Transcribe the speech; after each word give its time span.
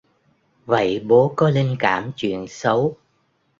vậy 0.65 0.99
bố 0.99 1.33
có 1.35 1.49
linh 1.49 1.75
cảm 1.79 2.11
chuyện 2.15 2.45
xấu 2.49 2.97